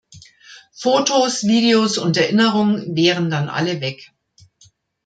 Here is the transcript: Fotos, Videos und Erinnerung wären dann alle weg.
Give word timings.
Fotos, 0.73 1.43
Videos 1.43 1.99
und 1.99 2.17
Erinnerung 2.17 2.95
wären 2.95 3.29
dann 3.29 3.49
alle 3.49 3.81
weg. 3.81 4.09